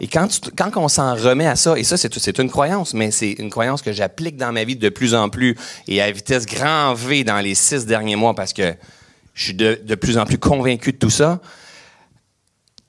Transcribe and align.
Et 0.00 0.08
quand, 0.08 0.28
on 0.76 0.88
s'en 0.88 1.14
remet 1.14 1.46
à 1.46 1.56
ça, 1.56 1.78
et 1.78 1.84
ça, 1.84 1.96
c'est 1.96 2.38
une 2.38 2.50
croyance, 2.50 2.94
mais 2.94 3.10
c'est 3.10 3.32
une 3.32 3.48
croyance 3.48 3.80
que 3.80 3.92
j'applique 3.92 4.36
dans 4.36 4.52
ma 4.52 4.64
vie 4.64 4.76
de 4.76 4.88
plus 4.88 5.14
en 5.14 5.28
plus 5.28 5.56
et 5.86 6.02
à 6.02 6.10
vitesse 6.10 6.46
grand 6.46 6.94
V 6.94 7.22
dans 7.22 7.40
les 7.40 7.54
six 7.54 7.86
derniers 7.86 8.16
mois 8.16 8.34
parce 8.34 8.52
que 8.52 8.74
je 9.34 9.44
suis 9.44 9.54
de, 9.54 9.94
plus 9.94 10.18
en 10.18 10.26
plus 10.26 10.38
convaincu 10.38 10.92
de 10.92 10.98
tout 10.98 11.10
ça. 11.10 11.40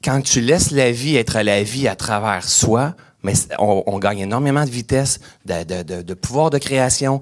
Quand 0.04 0.22
tu 0.22 0.42
laisses 0.42 0.72
la 0.72 0.92
vie 0.92 1.16
être 1.16 1.40
la 1.42 1.64
vie 1.64 1.88
à 1.88 1.96
travers 1.96 2.48
soi, 2.48 2.96
mais 3.24 3.34
on, 3.60 3.98
gagne 4.00 4.20
énormément 4.20 4.64
de 4.66 4.70
vitesse, 4.70 5.20
de 5.46 6.14
pouvoir 6.14 6.50
de 6.50 6.58
création. 6.58 7.22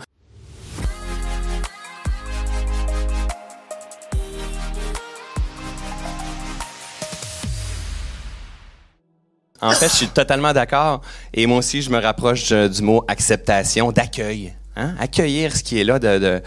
En 9.64 9.72
fait, 9.72 9.88
je 9.88 9.96
suis 9.96 10.08
totalement 10.08 10.54
d'accord. 10.54 11.02
Et 11.34 11.46
moi 11.46 11.60
aussi, 11.60 11.82
je 11.82 11.90
me 11.90 12.00
rapproche 12.00 12.52
du 12.52 12.82
mot 12.82 13.04
acceptation, 13.08 13.92
d'accueil. 13.92 14.54
Hein? 14.76 14.96
Accueillir 15.00 15.56
ce 15.56 15.64
qui 15.64 15.80
est 15.80 15.84
là, 15.84 16.00
de, 16.00 16.42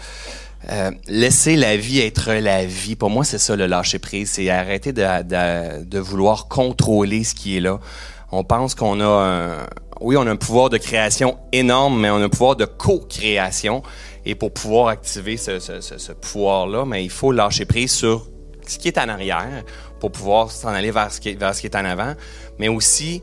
euh, 0.69 0.91
laisser 1.07 1.55
la 1.55 1.77
vie 1.77 1.99
être 1.99 2.31
la 2.33 2.65
vie. 2.65 2.95
Pour 2.95 3.09
moi, 3.09 3.23
c'est 3.23 3.37
ça 3.37 3.55
le 3.55 3.65
lâcher 3.65 3.99
prise. 3.99 4.31
C'est 4.31 4.49
arrêter 4.49 4.93
de, 4.93 5.99
vouloir 5.99 6.47
contrôler 6.47 7.23
ce 7.23 7.33
qui 7.33 7.57
est 7.57 7.61
là. 7.61 7.79
On 8.31 8.43
pense 8.43 8.75
qu'on 8.75 8.99
a 8.99 9.05
un, 9.05 9.67
oui, 10.01 10.17
on 10.17 10.27
a 10.27 10.31
un 10.31 10.35
pouvoir 10.35 10.69
de 10.69 10.77
création 10.77 11.37
énorme, 11.51 11.99
mais 11.99 12.09
on 12.09 12.17
a 12.17 12.25
un 12.25 12.29
pouvoir 12.29 12.55
de 12.55 12.65
co-création. 12.65 13.81
Et 14.25 14.35
pour 14.35 14.53
pouvoir 14.53 14.89
activer 14.89 15.37
ce, 15.37 15.59
ce 15.59 16.11
pouvoir-là, 16.11 16.85
mais 16.85 17.03
il 17.03 17.09
faut 17.09 17.31
lâcher 17.31 17.65
prise 17.65 17.91
sur 17.91 18.27
ce 18.67 18.77
qui 18.77 18.89
est 18.89 18.97
en 18.97 19.07
arrière 19.07 19.63
pour 19.99 20.11
pouvoir 20.11 20.51
s'en 20.51 20.69
aller 20.69 20.91
vers 20.91 21.11
ce, 21.11 21.19
qui 21.19 21.29
est, 21.29 21.75
en 21.75 21.85
avant, 21.85 22.13
mais 22.59 22.67
aussi 22.67 23.21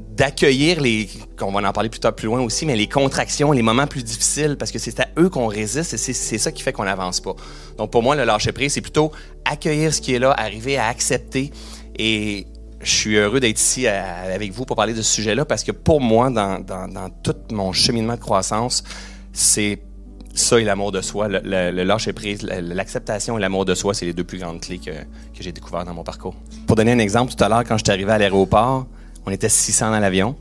d'accueillir 0.00 0.80
les, 0.80 1.08
qu'on 1.38 1.52
va 1.52 1.66
en 1.68 1.72
parler 1.72 1.88
plus 1.88 2.00
plus 2.16 2.26
loin 2.26 2.40
aussi, 2.40 2.66
mais 2.66 2.76
les 2.76 2.88
contractions, 2.88 3.52
les 3.52 3.62
moments 3.62 3.86
plus 3.86 4.02
difficiles, 4.02 4.56
parce 4.58 4.70
que 4.70 4.78
c'est 4.78 4.98
à 5.00 5.08
eux 5.18 5.28
qu'on 5.28 5.46
résiste 5.46 5.94
et 5.94 5.96
c'est, 5.96 6.38
ça 6.38 6.52
qui 6.52 6.62
fait 6.62 6.72
qu'on 6.72 6.84
n'avance 6.84 7.20
pas. 7.20 7.34
Donc 7.78 7.90
pour 7.90 8.02
moi, 8.02 8.16
le 8.16 8.24
lâcher 8.24 8.52
prise, 8.52 8.74
c'est 8.74 8.80
plutôt 8.80 9.12
accueillir 9.44 9.94
ce 9.94 10.00
qui 10.00 10.14
est 10.14 10.18
là, 10.18 10.32
arriver 10.32 10.76
à 10.76 10.86
accepter 10.88 11.52
et 11.96 12.46
je 12.80 12.90
suis 12.90 13.16
heureux 13.16 13.40
d'être 13.40 13.58
ici 13.58 13.86
à- 13.86 14.22
avec 14.34 14.52
vous 14.52 14.64
pour 14.64 14.76
parler 14.76 14.92
de 14.94 15.02
ce 15.02 15.14
sujet-là 15.14 15.44
parce 15.44 15.64
que 15.64 15.72
pour 15.72 16.00
moi, 16.00 16.28
dans, 16.28 16.58
dans 16.60 17.08
tout 17.22 17.36
mon 17.52 17.72
cheminement 17.72 18.14
de 18.14 18.20
croissance, 18.20 18.84
c'est 19.32 19.78
ça 20.34 20.58
et 20.60 20.64
l'amour 20.64 20.90
de 20.92 21.00
soi, 21.00 21.28
le, 21.28 21.40
le- 21.44 21.70
le 21.70 21.84
lâcher 21.84 22.12
prise, 22.12 22.42
l'acceptation 22.42 23.38
et 23.38 23.40
l'amour 23.40 23.64
de 23.64 23.74
soi, 23.74 23.94
c'est 23.94 24.04
les 24.06 24.12
deux 24.12 24.24
plus 24.24 24.38
grandes 24.38 24.60
clés 24.60 24.78
que, 24.78 24.90
que 24.90 25.40
j'ai 25.42 25.52
découvertes 25.52 25.86
dans 25.86 25.94
mon 25.94 26.02
parcours. 26.04 26.34
Pour 26.66 26.76
donner 26.76 26.92
un 26.92 26.98
exemple, 26.98 27.32
tout 27.34 27.42
à 27.44 27.48
l'heure, 27.48 27.64
quand 27.64 27.78
je 27.78 27.84
suis 27.84 27.92
arrivé 27.92 28.10
à 28.12 28.18
l'aéroport, 28.18 28.86
on 29.26 29.30
était 29.30 29.48
600 29.48 29.90
dans 29.92 30.00
l'avion. 30.00 30.36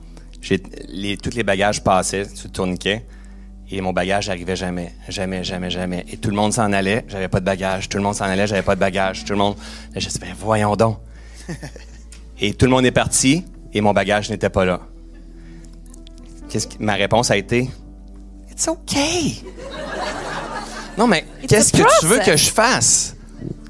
Les, 0.89 1.15
tous 1.17 1.29
les 1.35 1.43
bagages 1.43 1.83
passaient 1.83 2.25
sur 2.25 2.47
le 2.47 2.51
tourniquet 2.53 3.05
et 3.71 3.79
mon 3.81 3.93
bagage 3.93 4.27
n'arrivait 4.27 4.55
jamais, 4.57 4.93
jamais, 5.07 5.43
jamais, 5.43 5.69
jamais. 5.69 6.05
Et 6.11 6.17
tout 6.17 6.29
le 6.29 6.35
monde 6.35 6.51
s'en 6.53 6.73
allait, 6.73 7.05
j'avais 7.07 7.29
pas 7.29 7.39
de 7.39 7.45
bagage. 7.45 7.87
Tout 7.87 7.97
le 7.97 8.03
monde 8.03 8.13
s'en 8.15 8.25
allait, 8.25 8.45
j'avais 8.45 8.61
pas 8.61 8.75
de 8.75 8.79
bagage. 8.81 9.23
Tout 9.23 9.33
le 9.33 9.39
monde, 9.39 9.55
Là, 9.93 9.99
je 10.01 10.19
ben 10.19 10.33
voyons 10.37 10.75
donc. 10.75 10.97
et 12.41 12.53
tout 12.53 12.65
le 12.65 12.71
monde 12.71 12.85
est 12.85 12.91
parti 12.91 13.45
et 13.73 13.79
mon 13.81 13.93
bagage 13.93 14.29
n'était 14.29 14.49
pas 14.49 14.65
là. 14.65 14.81
Que, 16.51 16.57
ma 16.79 16.93
réponse 16.95 17.31
a 17.31 17.37
été, 17.37 17.69
It's 18.53 18.67
okay. 18.67 19.41
Non, 20.97 21.07
mais 21.07 21.25
qu'est-ce 21.47 21.71
que 21.73 21.81
tu 21.99 22.05
veux 22.05 22.19
que 22.19 22.37
je 22.37 22.51
fasse? 22.51 23.15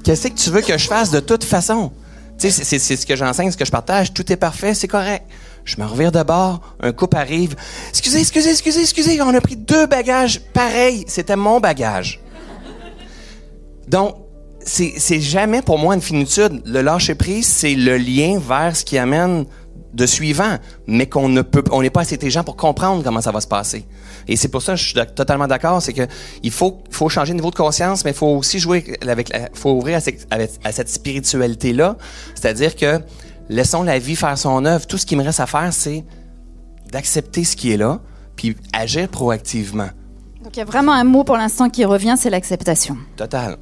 Qu'est-ce 0.04 0.28
que 0.28 0.34
tu 0.34 0.50
veux 0.50 0.60
que 0.60 0.76
je 0.76 0.86
fasse 0.86 1.10
de 1.10 1.20
toute 1.20 1.42
façon? 1.44 1.90
Tu 2.38 2.50
sais, 2.50 2.50
c'est- 2.50 2.64
c'est 2.64 2.78
c'est 2.78 2.96
ce 2.96 3.06
que 3.06 3.16
j'enseigne, 3.16 3.50
ce 3.50 3.56
que 3.56 3.64
je 3.64 3.70
partage. 3.70 4.12
Tout 4.12 4.30
est 4.30 4.36
parfait, 4.36 4.74
c'est 4.74 4.88
correct. 4.88 5.24
Je 5.64 5.76
me 5.80 5.86
revire 5.86 6.12
de 6.12 6.22
bord, 6.22 6.60
un 6.82 6.92
couple 6.92 7.16
arrive. 7.16 7.56
Excusez, 7.88 8.20
excusez, 8.20 8.50
excusez, 8.50 8.82
excusez, 8.82 9.22
on 9.22 9.32
a 9.34 9.40
pris 9.40 9.56
deux 9.56 9.86
bagages 9.86 10.40
pareils. 10.52 11.04
C'était 11.08 11.36
mon 11.36 11.60
bagage. 11.60 12.20
Donc, 13.88 14.16
c'est 14.62 14.94
c'est 14.98 15.20
jamais 15.20 15.62
pour 15.62 15.78
moi 15.78 15.94
une 15.94 16.02
finitude. 16.02 16.60
Le 16.66 16.82
lâcher 16.82 17.14
prise, 17.14 17.46
c'est 17.46 17.74
le 17.74 17.96
lien 17.96 18.38
vers 18.38 18.76
ce 18.76 18.84
qui 18.84 18.98
amène 18.98 19.46
de 19.94 20.06
suivant, 20.06 20.58
mais 20.86 21.06
qu'on 21.06 21.28
ne 21.28 21.40
peut, 21.42 21.62
on 21.70 21.80
n'est 21.82 21.90
pas 21.90 22.00
assez 22.00 22.16
intelligent 22.16 22.42
pour 22.44 22.56
comprendre 22.56 23.02
comment 23.04 23.20
ça 23.20 23.30
va 23.30 23.40
se 23.40 23.46
passer. 23.46 23.86
Et 24.26 24.36
c'est 24.36 24.48
pour 24.48 24.60
ça 24.60 24.72
que 24.72 24.78
je 24.78 24.84
suis 24.84 24.94
totalement 25.14 25.46
d'accord, 25.46 25.80
c'est 25.80 25.92
que 25.92 26.06
il 26.42 26.50
faut, 26.50 26.82
faut 26.90 27.08
changer 27.08 27.32
de 27.32 27.36
niveau 27.36 27.50
de 27.50 27.54
conscience, 27.56 28.04
mais 28.04 28.10
il 28.10 28.16
faut 28.16 28.26
aussi 28.36 28.58
jouer 28.58 28.96
avec, 29.06 29.28
la- 29.28 29.48
faut 29.54 29.70
ouvrir 29.72 29.96
à, 29.98 30.00
cette- 30.00 30.26
à 30.64 30.72
cette 30.72 30.88
spiritualité 30.88 31.72
là, 31.72 31.96
c'est-à-dire 32.34 32.74
que 32.74 33.00
laissons 33.48 33.82
la 33.84 33.98
vie 33.98 34.16
faire 34.16 34.36
son 34.36 34.64
œuvre. 34.64 34.86
Tout 34.86 34.98
ce 34.98 35.06
qui 35.06 35.14
me 35.16 35.22
reste 35.22 35.40
à 35.40 35.46
faire, 35.46 35.72
c'est 35.72 36.04
d'accepter 36.90 37.44
ce 37.44 37.54
qui 37.56 37.72
est 37.72 37.76
là, 37.76 38.00
puis 38.36 38.56
agir 38.72 39.08
proactivement. 39.08 39.88
Donc 40.42 40.56
il 40.56 40.58
y 40.58 40.62
a 40.62 40.66
vraiment 40.66 40.92
un 40.92 41.04
mot 41.04 41.24
pour 41.24 41.36
l'instant 41.36 41.70
qui 41.70 41.84
revient, 41.84 42.16
c'est 42.18 42.30
l'acceptation. 42.30 42.96
Total. 43.16 43.56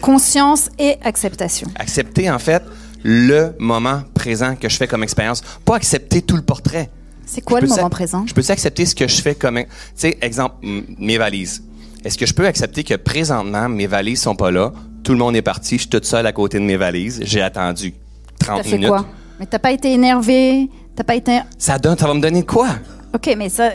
Conscience 0.00 0.68
et 0.78 0.96
acceptation. 1.02 1.68
accepter 1.76 2.30
en 2.30 2.38
fait 2.38 2.62
le 3.08 3.54
moment 3.60 4.02
présent 4.14 4.56
que 4.56 4.68
je 4.68 4.76
fais 4.76 4.88
comme 4.88 5.04
expérience, 5.04 5.40
pas 5.64 5.76
accepter 5.76 6.22
tout 6.22 6.34
le 6.34 6.42
portrait. 6.42 6.90
C'est 7.24 7.40
quoi 7.40 7.60
Je 7.60 7.66
le 7.66 7.70
moment 7.70 7.88
présent? 7.88 8.24
Je 8.26 8.34
peux 8.34 8.42
accepter 8.48 8.84
ce 8.84 8.96
que 8.96 9.06
je 9.06 9.22
fais 9.22 9.36
comme, 9.36 9.58
tu 9.60 9.66
sais, 9.94 10.18
exemple, 10.20 10.56
mes 10.98 11.16
valises. 11.16 11.62
Est-ce 12.04 12.18
que 12.18 12.26
je 12.26 12.34
peux 12.34 12.46
accepter 12.46 12.82
que 12.82 12.94
présentement 12.94 13.68
mes 13.68 13.86
valises 13.86 14.20
sont 14.22 14.34
pas 14.34 14.50
là, 14.50 14.72
tout 15.04 15.12
le 15.12 15.18
monde 15.18 15.36
est 15.36 15.42
parti, 15.42 15.76
je 15.76 15.82
suis 15.82 15.90
toute 15.90 16.04
seule 16.04 16.26
à 16.26 16.32
côté 16.32 16.58
de 16.58 16.64
mes 16.64 16.76
valises, 16.76 17.20
j'ai 17.22 17.42
attendu 17.42 17.94
30 18.40 18.56
T'as 18.58 18.62
fait 18.64 18.72
minutes. 18.76 18.88
quoi 18.88 19.06
Mais 19.38 19.46
t'as 19.46 19.60
pas 19.60 19.70
été 19.70 19.92
énervé? 19.92 20.68
T'as 20.96 21.04
pas 21.04 21.14
été. 21.14 21.38
Ça 21.58 21.78
donne, 21.78 21.96
ça 21.96 22.08
va 22.08 22.14
me 22.14 22.20
donner 22.20 22.42
quoi? 22.44 22.70
Ok, 23.16 23.34
mais 23.38 23.48
ça. 23.48 23.70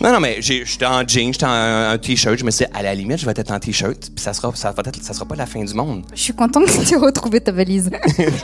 Non, 0.00 0.10
non, 0.12 0.20
mais 0.20 0.40
j'étais 0.40 0.86
en 0.86 1.06
jean, 1.06 1.32
j'étais 1.32 1.44
en 1.44 1.98
t-shirt. 2.00 2.38
Je 2.38 2.44
me 2.44 2.50
suis 2.50 2.64
dit, 2.64 2.70
à 2.74 2.82
la 2.82 2.94
limite, 2.94 3.18
je 3.18 3.26
vais 3.26 3.32
être 3.36 3.50
en 3.50 3.58
t-shirt, 3.58 3.98
puis 4.14 4.24
ça 4.24 4.32
sera, 4.32 4.50
ça 4.54 4.72
va 4.72 4.82
être, 4.86 5.02
ça 5.02 5.12
sera 5.12 5.26
pas 5.26 5.36
la 5.36 5.44
fin 5.44 5.62
du 5.62 5.74
monde. 5.74 6.02
Je 6.14 6.20
suis 6.22 6.32
contente 6.32 6.64
que 6.64 6.84
tu 6.86 6.94
aies 6.94 6.96
retrouvé 6.96 7.40
ta 7.42 7.52
valise. 7.52 7.90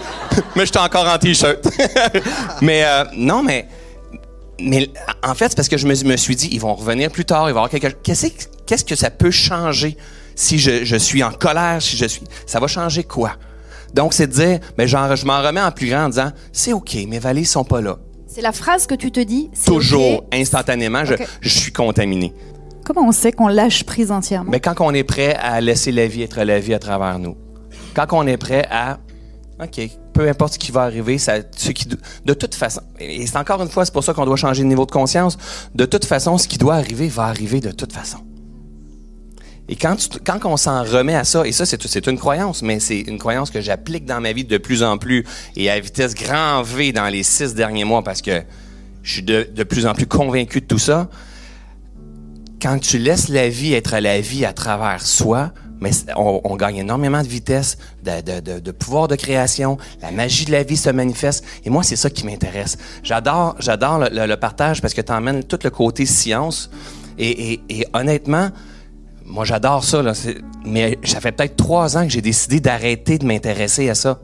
mais 0.54 0.66
j'étais 0.66 0.78
encore 0.78 1.08
en 1.08 1.16
t-shirt. 1.16 1.66
mais 2.60 2.84
euh, 2.84 3.04
non, 3.16 3.42
mais 3.42 3.66
mais 4.60 4.90
en 5.22 5.34
fait, 5.34 5.48
c'est 5.50 5.56
parce 5.56 5.68
que 5.68 5.78
je 5.78 5.86
me, 5.86 5.94
me 6.04 6.16
suis 6.18 6.36
dit, 6.36 6.48
ils 6.52 6.60
vont 6.60 6.74
revenir 6.74 7.10
plus 7.10 7.24
tard, 7.24 7.42
il 7.48 7.54
va 7.54 7.60
y 7.60 7.64
avoir 7.64 7.70
quelque 7.70 7.88
Qu'est-ce 8.02 8.26
que- 8.26 8.44
qu'est-ce 8.66 8.84
que 8.84 8.94
ça 8.96 9.10
peut 9.10 9.30
changer 9.30 9.96
si 10.34 10.58
je, 10.58 10.84
je 10.84 10.96
suis 10.96 11.22
en 11.22 11.30
colère, 11.32 11.80
si 11.80 11.96
je 11.96 12.04
suis, 12.06 12.22
ça 12.46 12.60
va 12.60 12.66
changer 12.66 13.04
quoi? 13.04 13.32
Donc 13.94 14.12
c'est 14.12 14.26
de 14.26 14.32
dire, 14.32 14.60
mais 14.76 14.86
genre, 14.86 15.14
je 15.16 15.24
m'en 15.24 15.40
remets 15.40 15.60
en 15.62 15.70
plus 15.72 15.88
grand 15.88 16.04
en 16.04 16.08
disant, 16.10 16.32
c'est 16.52 16.72
ok, 16.74 16.94
mes 17.08 17.18
valises 17.18 17.50
sont 17.50 17.64
pas 17.64 17.80
là. 17.80 17.96
C'est 18.36 18.42
la 18.42 18.52
phrase 18.52 18.86
que 18.86 18.94
tu 18.94 19.10
te 19.10 19.18
dis. 19.18 19.48
c'est 19.54 19.64
Toujours, 19.64 20.24
instantanément, 20.30 21.06
je, 21.06 21.14
je 21.40 21.48
suis 21.48 21.72
contaminé. 21.72 22.34
Comment 22.84 23.08
on 23.08 23.12
sait 23.12 23.32
qu'on 23.32 23.48
lâche 23.48 23.84
prise 23.84 24.12
entièrement? 24.12 24.50
Mais 24.50 24.60
quand 24.60 24.74
on 24.80 24.92
est 24.92 25.04
prêt 25.04 25.34
à 25.36 25.58
laisser 25.62 25.90
la 25.90 26.06
vie 26.06 26.20
être 26.20 26.42
la 26.42 26.60
vie 26.60 26.74
à 26.74 26.78
travers 26.78 27.18
nous, 27.18 27.34
quand 27.94 28.08
on 28.12 28.26
est 28.26 28.36
prêt 28.36 28.68
à, 28.70 28.98
OK, 29.58 29.80
peu 30.12 30.28
importe 30.28 30.52
ce 30.52 30.58
qui 30.58 30.70
va 30.70 30.82
arriver, 30.82 31.16
ça, 31.16 31.36
ce 31.56 31.70
qui, 31.70 31.86
de 31.86 32.34
toute 32.34 32.54
façon, 32.54 32.82
et 33.00 33.26
c'est 33.26 33.38
encore 33.38 33.62
une 33.62 33.70
fois, 33.70 33.86
c'est 33.86 33.94
pour 33.94 34.04
ça 34.04 34.12
qu'on 34.12 34.26
doit 34.26 34.36
changer 34.36 34.62
de 34.64 34.68
niveau 34.68 34.84
de 34.84 34.90
conscience, 34.90 35.38
de 35.74 35.86
toute 35.86 36.04
façon, 36.04 36.36
ce 36.36 36.46
qui 36.46 36.58
doit 36.58 36.74
arriver 36.74 37.08
va 37.08 37.22
arriver 37.22 37.60
de 37.60 37.70
toute 37.70 37.94
façon. 37.94 38.18
Et 39.68 39.76
quand, 39.76 39.96
quand 40.24 40.38
on 40.44 40.56
s'en 40.56 40.84
remet 40.84 41.14
à 41.14 41.24
ça, 41.24 41.46
et 41.46 41.52
ça, 41.52 41.66
c'est 41.66 42.06
une 42.06 42.18
croyance, 42.18 42.62
mais 42.62 42.78
c'est 42.78 43.00
une 43.00 43.18
croyance 43.18 43.50
que 43.50 43.60
j'applique 43.60 44.04
dans 44.04 44.20
ma 44.20 44.32
vie 44.32 44.44
de 44.44 44.58
plus 44.58 44.82
en 44.82 44.96
plus 44.96 45.24
et 45.56 45.70
à 45.70 45.80
vitesse 45.80 46.14
grand 46.14 46.62
V 46.62 46.92
dans 46.92 47.08
les 47.08 47.22
six 47.22 47.54
derniers 47.54 47.84
mois 47.84 48.02
parce 48.02 48.22
que 48.22 48.42
je 49.02 49.12
suis 49.12 49.22
de, 49.22 49.48
de 49.54 49.64
plus 49.64 49.86
en 49.86 49.94
plus 49.94 50.06
convaincu 50.06 50.60
de 50.60 50.66
tout 50.66 50.78
ça 50.78 51.08
quand 52.60 52.78
tu 52.78 52.98
laisses 52.98 53.28
la 53.28 53.48
vie 53.48 53.74
être 53.74 53.98
la 53.98 54.20
vie 54.20 54.44
à 54.44 54.52
travers 54.52 55.04
soi, 55.06 55.52
mais 55.80 55.90
on, 56.16 56.56
gagne 56.56 56.78
énormément 56.78 57.22
de 57.22 57.28
vitesse, 57.28 57.76
de, 58.02 58.40
de, 58.40 58.60
de, 58.60 58.70
pouvoir 58.72 59.08
de 59.08 59.14
création, 59.14 59.76
la 60.00 60.10
magie 60.10 60.46
de 60.46 60.52
la 60.52 60.62
vie 60.62 60.76
se 60.76 60.88
manifeste. 60.88 61.44
Et 61.64 61.70
moi, 61.70 61.82
c'est 61.82 61.96
ça 61.96 62.08
qui 62.08 62.24
m'intéresse. 62.24 62.78
J'adore, 63.02 63.56
j'adore 63.58 63.98
le, 64.10 64.34
partage 64.36 64.80
parce 64.80 64.94
que 64.94 65.02
tu 65.02 65.12
emmènes 65.12 65.44
tout 65.44 65.58
le 65.62 65.70
côté 65.70 66.06
science. 66.06 66.70
Et, 67.18 67.60
et 67.68 67.86
honnêtement, 67.92 68.50
moi, 69.26 69.44
j'adore 69.44 69.84
ça. 69.84 70.02
Là. 70.02 70.12
Mais 70.64 70.98
ça 71.04 71.20
fait 71.20 71.32
peut-être 71.32 71.56
trois 71.56 71.96
ans 71.96 72.04
que 72.04 72.10
j'ai 72.10 72.22
décidé 72.22 72.60
d'arrêter 72.60 73.18
de 73.18 73.26
m'intéresser 73.26 73.88
à 73.90 73.94
ça. 73.94 74.20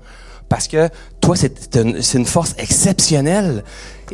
Parce 0.49 0.69
que 0.69 0.89
toi, 1.21 1.35
c'est 1.37 1.77
une, 1.77 2.03
c'est 2.03 2.19
une 2.19 2.27
force 2.27 2.55
exceptionnelle 2.59 3.65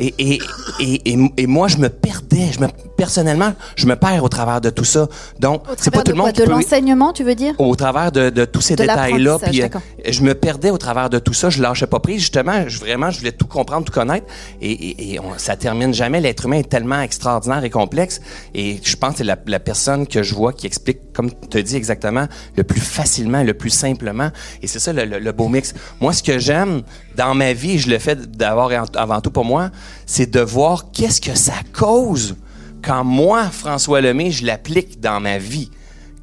Et, 0.01 0.13
et, 0.17 0.39
et, 0.79 1.11
et, 1.11 1.17
et 1.37 1.45
moi, 1.47 1.67
je 1.67 1.77
me 1.77 1.89
perdais. 1.89 2.47
Je 2.53 2.59
me, 2.61 2.67
personnellement, 2.95 3.53
je 3.75 3.85
me 3.85 3.95
perds 3.97 4.23
au 4.23 4.29
travers 4.29 4.61
de 4.61 4.69
tout 4.69 4.85
ça. 4.85 5.07
Donc, 5.39 5.63
c'est 5.77 5.91
pas 5.91 6.03
tout 6.03 6.13
le 6.13 6.17
monde 6.17 6.31
qui 6.31 6.41
De 6.41 6.45
l'enseignement, 6.49 7.11
tu 7.11 7.23
veux 7.25 7.35
dire? 7.35 7.53
Au 7.59 7.75
travers 7.75 8.11
de, 8.11 8.29
de 8.29 8.45
tous 8.45 8.61
ces 8.61 8.75
détails-là. 8.77 9.37
Puis 9.43 9.61
euh, 9.61 9.67
je 10.09 10.21
me 10.21 10.33
perdais 10.33 10.69
au 10.71 10.77
travers 10.77 11.09
de 11.09 11.19
tout 11.19 11.33
ça. 11.33 11.49
Je 11.49 11.61
lâchais 11.61 11.85
pas 11.87 11.99
prise. 11.99 12.21
Justement, 12.21 12.63
je, 12.67 12.79
vraiment, 12.79 13.11
je 13.11 13.19
voulais 13.19 13.33
tout 13.33 13.45
comprendre, 13.47 13.85
tout 13.85 13.91
connaître. 13.91 14.25
Et, 14.61 14.71
et, 14.71 15.13
et 15.13 15.19
on, 15.19 15.37
ça 15.37 15.57
termine 15.57 15.93
jamais. 15.93 16.21
L'être 16.21 16.45
humain 16.45 16.59
est 16.59 16.69
tellement 16.69 17.01
extraordinaire 17.01 17.63
et 17.65 17.69
complexe. 17.69 18.21
Et 18.55 18.79
je 18.81 18.95
pense 18.95 19.11
que 19.11 19.17
c'est 19.19 19.23
la, 19.25 19.37
la 19.47 19.59
personne 19.59 20.07
que 20.07 20.23
je 20.23 20.33
vois 20.33 20.53
qui 20.53 20.65
explique, 20.65 21.11
comme 21.13 21.29
tu 21.49 21.57
as 21.57 21.61
dit 21.61 21.75
exactement, 21.75 22.25
le 22.55 22.63
plus 22.63 22.79
facilement, 22.81 23.43
le 23.43 23.53
plus 23.53 23.69
simplement. 23.69 24.29
Et 24.61 24.67
c'est 24.67 24.79
ça 24.79 24.93
le, 24.93 25.03
le- 25.03 25.19
le 25.19 25.31
beau 25.33 25.49
mix. 25.49 25.73
Moi, 25.99 26.13
ce 26.13 26.23
que 26.23 26.39
j'aime 26.39 26.83
dans 27.17 27.35
ma 27.35 27.51
vie, 27.51 27.79
je 27.79 27.89
le 27.89 27.99
fais 27.99 28.15
d'avoir 28.15 28.69
avant 28.95 29.19
tout 29.19 29.31
pour 29.31 29.43
moi, 29.43 29.71
c'est 30.05 30.29
de 30.29 30.39
voir 30.39 30.91
qu'est-ce 30.91 31.21
que 31.21 31.35
ça 31.35 31.53
cause 31.73 32.35
quand 32.83 33.03
moi, 33.03 33.43
François 33.49 34.01
Lemay, 34.01 34.31
je 34.31 34.45
l'applique 34.45 34.99
dans 34.99 35.19
ma 35.19 35.37
vie 35.37 35.69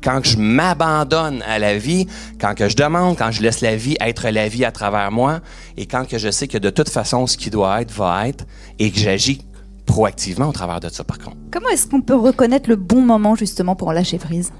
quand 0.06 0.20
je 0.22 0.38
m'abandonne 0.38 1.42
à 1.42 1.58
la 1.58 1.76
vie, 1.76 2.06
quand 2.40 2.54
que 2.54 2.68
je 2.68 2.76
demande, 2.76 3.16
quand 3.16 3.32
je 3.32 3.42
laisse 3.42 3.60
la 3.60 3.74
vie 3.74 3.96
être 4.00 4.28
la 4.28 4.46
vie 4.46 4.64
à 4.64 4.70
travers 4.70 5.10
moi, 5.10 5.40
et 5.76 5.86
quand 5.86 6.06
que 6.06 6.16
je 6.16 6.30
sais 6.30 6.46
que 6.46 6.58
de 6.58 6.70
toute 6.70 6.88
façon, 6.88 7.26
ce 7.26 7.36
qui 7.36 7.50
doit 7.50 7.82
être 7.82 7.90
va 7.90 8.28
être, 8.28 8.44
et 8.78 8.92
que 8.92 8.98
j'agis 9.00 9.40
proactivement 9.84 10.48
au 10.48 10.52
travers 10.52 10.78
de 10.78 10.88
ça, 10.90 11.02
par 11.02 11.18
contre. 11.18 11.36
Comment 11.50 11.68
est-ce 11.70 11.88
qu'on 11.88 12.02
peut 12.02 12.14
reconnaître 12.14 12.68
le 12.68 12.76
bon 12.76 13.00
moment 13.00 13.34
justement 13.34 13.74
pour 13.74 13.92
lâcher 13.92 14.18
prise? 14.18 14.52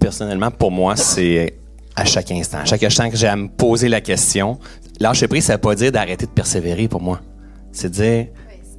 Personnellement, 0.00 0.50
pour 0.50 0.70
moi, 0.70 0.94
c'est 0.94 1.54
à 1.96 2.04
chaque 2.04 2.30
instant. 2.30 2.58
À 2.58 2.64
chaque 2.66 2.82
instant 2.82 3.08
que 3.08 3.16
j'ai 3.16 3.26
à 3.26 3.36
me 3.36 3.48
poser 3.48 3.88
la 3.88 4.02
question, 4.02 4.58
lâcher 5.00 5.28
prise, 5.28 5.46
ça 5.46 5.54
veut 5.54 5.60
pas 5.60 5.74
dire 5.74 5.92
d'arrêter 5.92 6.26
de 6.26 6.30
persévérer 6.30 6.88
pour 6.88 7.00
moi. 7.00 7.20
C'est 7.80 7.90
dire, 7.90 8.26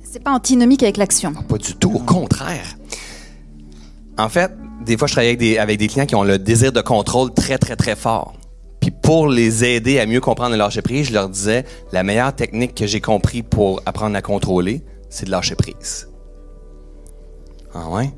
C'est 0.03 0.21
pas 0.21 0.31
antinomique 0.31 0.83
avec 0.83 0.97
l'action. 0.97 1.31
Pas 1.31 1.57
du 1.57 1.73
tout, 1.75 1.89
au 1.95 1.99
contraire. 1.99 2.75
En 4.17 4.27
fait, 4.27 4.51
des 4.85 4.97
fois, 4.97 5.07
je 5.07 5.13
travaille 5.13 5.29
avec 5.29 5.39
des, 5.39 5.57
avec 5.57 5.79
des 5.79 5.87
clients 5.87 6.05
qui 6.05 6.15
ont 6.15 6.23
le 6.23 6.37
désir 6.37 6.73
de 6.73 6.81
contrôle 6.81 7.33
très, 7.33 7.57
très, 7.57 7.77
très 7.77 7.95
fort. 7.95 8.33
Puis 8.81 8.91
pour 8.91 9.29
les 9.29 9.63
aider 9.63 10.01
à 10.01 10.05
mieux 10.05 10.19
comprendre 10.19 10.51
le 10.51 10.57
lâcher 10.57 10.81
prise, 10.81 11.07
je 11.07 11.13
leur 11.13 11.29
disais, 11.29 11.63
la 11.93 12.03
meilleure 12.03 12.35
technique 12.35 12.75
que 12.75 12.87
j'ai 12.87 12.99
compris 12.99 13.41
pour 13.41 13.81
apprendre 13.85 14.17
à 14.17 14.21
contrôler, 14.21 14.83
c'est 15.09 15.27
de 15.27 15.31
lâcher 15.31 15.55
prise. 15.55 16.09
Ah 17.73 17.87
ouais? 17.87 18.11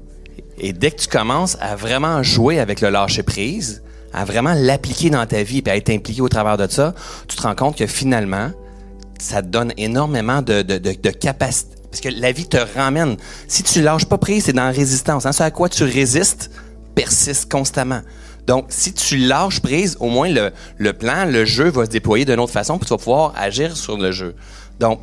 Et 0.58 0.74
dès 0.74 0.90
que 0.90 1.02
tu 1.02 1.08
commences 1.10 1.58
à 1.62 1.76
vraiment 1.76 2.24
jouer 2.24 2.60
avec 2.60 2.82
le 2.82 2.90
lâcher 2.90 3.22
prise, 3.22 3.84
à 4.14 4.26
vraiment 4.26 4.56
l'appliquer 4.56 5.12
dans 5.12 5.28
ta 5.28 5.44
vie 5.44 5.62
et 5.64 5.70
à 5.70 5.78
être 5.78 5.92
impliqué 5.92 6.22
au 6.22 6.30
travers 6.30 6.58
de 6.58 6.68
ça, 6.68 6.96
tu 7.28 7.38
te 7.38 7.44
rends 7.44 7.54
compte 7.54 7.78
que 7.78 7.86
finalement, 7.86 8.50
ça 9.22 9.42
donne 9.42 9.74
énormément 9.78 10.42
de, 10.42 10.62
de 10.62 11.10
capacité. 11.10 11.76
Parce 11.92 12.02
que 12.02 12.10
la 12.10 12.32
vie 12.32 12.48
te 12.48 12.58
ramène. 12.58 13.18
Si 13.48 13.64
tu 13.64 13.82
lâches 13.82 14.06
pas 14.06 14.18
prise, 14.18 14.46
c'est 14.46 14.54
dans 14.54 14.64
la 14.64 14.72
résistance. 14.72 15.26
Hein? 15.26 15.34
Ce 15.34 15.44
à 15.44 15.52
quoi 15.52 15.68
tu 15.68 15.84
résistes 15.84 16.50
persiste 16.96 17.52
constamment. 17.52 18.02
Donc, 18.48 18.66
si 18.70 18.94
tu 18.94 19.18
lâches 19.18 19.60
prise, 19.60 19.98
au 20.00 20.10
moins 20.10 20.30
le, 20.30 20.52
le 20.78 20.94
plan, 20.94 21.26
le 21.26 21.46
jeu 21.46 21.70
va 21.70 21.86
se 21.86 21.90
déployer 21.90 22.26
d'une 22.26 22.40
autre 22.40 22.52
façon, 22.52 22.78
puis 22.78 22.88
tu 22.88 22.94
vas 22.94 22.98
pouvoir 22.98 23.34
agir 23.38 23.78
sur 23.78 23.98
le 23.98 24.12
jeu. 24.12 24.36
Donc, 24.80 25.00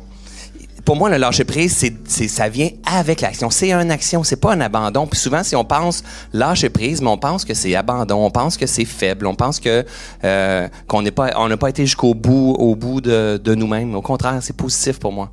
pour 0.85 0.95
moi, 0.95 1.09
le 1.09 1.17
lâcher 1.17 1.43
prise, 1.43 1.75
c'est, 2.05 2.27
ça 2.27 2.49
vient 2.49 2.69
avec 2.85 3.21
l'action. 3.21 3.49
C'est 3.49 3.71
une 3.71 3.91
action, 3.91 4.23
c'est 4.23 4.35
pas 4.39 4.53
un 4.53 4.61
abandon. 4.61 5.07
Puis 5.07 5.19
souvent, 5.19 5.43
si 5.43 5.55
on 5.55 5.63
pense 5.65 6.03
lâcher 6.33 6.69
prise, 6.69 7.01
mais 7.01 7.09
on 7.09 7.17
pense 7.17 7.45
que 7.45 7.53
c'est 7.53 7.75
abandon, 7.75 8.25
on 8.25 8.31
pense 8.31 8.57
que 8.57 8.65
c'est 8.65 8.85
faible, 8.85 9.27
on 9.27 9.35
pense 9.35 9.59
que 9.59 9.85
euh, 10.23 10.67
qu'on 10.87 11.01
n'est 11.01 11.11
pas, 11.11 11.31
on 11.37 11.47
n'a 11.47 11.57
pas 11.57 11.69
été 11.69 11.85
jusqu'au 11.85 12.13
bout, 12.13 12.55
au 12.57 12.75
bout 12.75 13.01
de, 13.01 13.39
de 13.43 13.55
nous-mêmes. 13.55 13.95
Au 13.95 14.01
contraire, 14.01 14.39
c'est 14.41 14.55
positif 14.55 14.99
pour 14.99 15.11
moi. 15.11 15.31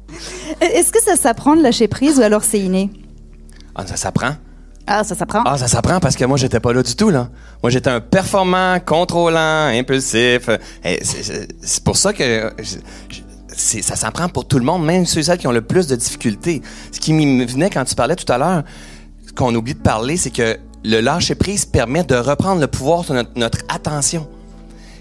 Est-ce 0.61 0.93
que 0.93 1.03
ça 1.03 1.17
s'apprend 1.17 1.57
de 1.57 1.63
lâcher 1.63 1.89
prise 1.89 2.19
ou 2.19 2.23
alors 2.23 2.45
c'est 2.45 2.61
inné? 2.61 2.91
Ah, 3.75 3.87
ça 3.87 3.97
s'apprend. 3.97 4.31
Ah, 4.89 5.03
ça 5.03 5.17
s'apprend. 5.17 5.43
Ah, 5.45 5.59
ça 5.59 5.67
s'apprend 5.67 5.99
parce 5.99 6.15
que 6.15 6.25
moi, 6.25 6.37
j'étais 6.37 6.61
pas 6.61 6.73
là 6.73 6.81
du 6.83 6.95
tout, 6.95 7.11
là. 7.11 7.29
Moi, 7.63 7.71
j'étais 7.71 7.91
un 7.91 8.01
performant, 8.01 8.79
contrôlant, 8.79 9.67
impulsif. 9.67 10.49
C'est- 11.03 11.83
pour 11.85 11.97
ça 11.97 12.13
que 12.13 12.53
je- 12.59 12.77
je- 13.09 13.21
ça 13.57 13.97
s'apprend 13.97 14.29
pour 14.29 14.47
tout 14.47 14.59
le 14.59 14.65
monde, 14.65 14.85
même 14.85 15.07
ceux 15.07 15.21
et 15.21 15.23
celles 15.25 15.39
qui 15.39 15.47
ont 15.47 15.53
le 15.53 15.63
plus 15.63 15.87
de 15.87 15.97
difficultés. 15.97 16.63
Ce 16.93 17.01
qui 17.01 17.13
me 17.13 17.45
venait 17.45 17.71
quand 17.71 17.85
tu 17.85 17.95
parlais 17.95 18.17
tout 18.17 18.31
à 18.31 18.39
l'heure, 18.39 18.63
ce 19.27 19.33
qu'on 19.33 19.55
oublie 19.55 19.75
de 19.75 19.81
parler, 19.81 20.17
c'est 20.17 20.31
que 20.31 20.59
le 20.85 21.01
lâcher-prise 21.01 21.65
permet 21.65 22.05
de 22.05 22.15
reprendre 22.15 22.61
le 22.61 22.69
pouvoir 22.69 23.05
sur 23.05 23.15
notre, 23.15 23.59
attention. 23.69 24.29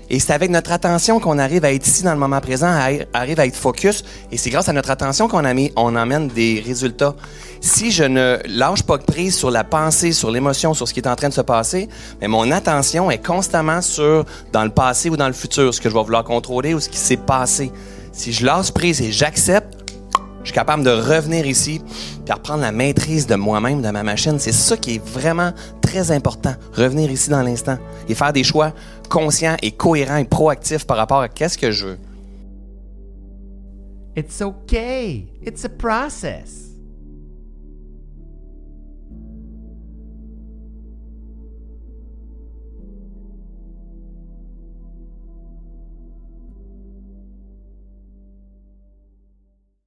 Et 0.10 0.19
c'est 0.19 0.34
avec 0.34 0.52
notre 0.52 0.72
attention 0.72 1.19
qu'on 1.19 1.40
arrive 1.40 1.66
à 1.66 1.74
être 1.74 1.88
ici 1.88 2.04
dans 2.04 2.13
le 2.13 2.19
moment 2.19 2.40
présent, 2.40 2.68
à, 2.68 2.90
arrive 3.13 3.40
à 3.40 3.46
être 3.46 3.56
focus. 3.56 4.04
Et 4.31 4.38
c'est 4.38 4.52
grâce 4.52 4.69
à 4.69 4.74
notre 4.74 4.92
attention 4.92 5.28
qu'on 5.28 5.44
on 5.75 5.96
emmène 5.96 6.28
des 6.28 6.63
résultats. 6.66 7.16
Si 7.60 7.92
je 7.92 8.04
ne 8.04 8.38
lâche 8.48 8.84
pas 8.84 9.00
prise 9.00 9.36
sur 9.36 9.50
la 9.50 9.63
pensée, 9.63 10.12
sur 10.12 10.30
l'émotion, 10.30 10.75
sur 10.75 10.88
ce 10.88 10.94
qui 10.94 11.00
est 11.00 11.08
en 11.08 11.16
train 11.16 11.30
de 11.30 11.34
se 11.34 11.42
passer, 11.42 11.90
mais 12.22 12.28
mon 12.28 12.51
attention 12.51 13.10
est 13.10 13.25
constamment 13.25 13.81
sur 13.81 14.25
dans 14.54 14.63
le 14.63 14.69
passé 14.69 15.10
ou 15.10 15.18
dans 15.18 15.28
le 15.28 15.34
futur, 15.34 15.74
ce 15.74 15.81
que 15.81 15.90
je 15.90 15.96
vais 15.96 16.04
vouloir 16.04 16.24
contrôler 16.24 16.75
ou 16.75 16.80
ce 16.80 16.90
qui 16.90 16.98
s'est 16.98 17.18
passé. 17.18 17.72
Si 18.15 18.31
je 18.31 18.45
lâche 18.45 18.71
prise 18.71 19.01
et 19.01 19.12
j'accepte, 19.12 19.94
je 20.39 20.45
suis 20.45 20.53
capable 20.53 20.83
de 20.83 20.89
revenir 20.89 21.45
ici 21.45 21.81
et 22.25 22.31
reprendre 22.31 22.62
la 22.62 22.71
maîtrise 22.71 23.27
de 23.27 23.35
moi-même, 23.35 23.81
de 23.81 23.89
ma 23.89 24.03
machine. 24.03 24.39
C'est 24.39 24.53
ça 24.53 24.77
qui 24.77 24.95
est 24.95 25.06
vraiment 25.06 25.51
très 25.81 26.12
important. 26.12 26.56
Revenir 26.73 27.12
ici 27.12 27.29
dans 27.29 27.41
l'instant 27.41 27.77
et 28.07 28.15
faire 28.15 28.31
des 28.31 28.45
choix 28.45 28.73
conscients 29.09 29.57
et 29.62 29.71
cohérents 29.71 30.15
et 30.15 30.23
proactifs 30.23 30.88
par 30.88 30.95
rapport 30.95 31.19
à 31.19 31.27
qu'est-ce 31.27 31.57
que 31.57 31.71
je 31.71 31.88
veux. 31.88 31.97
It's 34.15 34.41
okay. 34.41 35.27
It's 35.45 35.65
a 35.65 35.69
process. 35.69 36.75